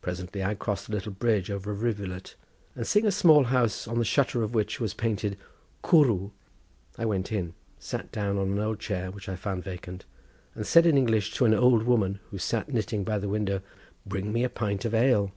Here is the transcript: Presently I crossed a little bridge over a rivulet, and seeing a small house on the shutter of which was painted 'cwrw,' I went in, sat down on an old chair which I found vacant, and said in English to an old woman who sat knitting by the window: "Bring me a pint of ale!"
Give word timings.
Presently 0.00 0.42
I 0.42 0.54
crossed 0.54 0.88
a 0.88 0.92
little 0.92 1.12
bridge 1.12 1.50
over 1.50 1.70
a 1.70 1.74
rivulet, 1.74 2.34
and 2.74 2.86
seeing 2.86 3.04
a 3.04 3.12
small 3.12 3.44
house 3.44 3.86
on 3.86 3.98
the 3.98 4.06
shutter 4.06 4.42
of 4.42 4.54
which 4.54 4.80
was 4.80 4.94
painted 4.94 5.36
'cwrw,' 5.84 6.30
I 6.96 7.04
went 7.04 7.30
in, 7.30 7.52
sat 7.78 8.10
down 8.10 8.38
on 8.38 8.52
an 8.52 8.58
old 8.58 8.80
chair 8.80 9.10
which 9.10 9.28
I 9.28 9.36
found 9.36 9.62
vacant, 9.62 10.06
and 10.54 10.66
said 10.66 10.86
in 10.86 10.96
English 10.96 11.34
to 11.34 11.44
an 11.44 11.52
old 11.52 11.82
woman 11.82 12.20
who 12.30 12.38
sat 12.38 12.72
knitting 12.72 13.04
by 13.04 13.18
the 13.18 13.28
window: 13.28 13.60
"Bring 14.06 14.32
me 14.32 14.44
a 14.44 14.48
pint 14.48 14.86
of 14.86 14.94
ale!" 14.94 15.30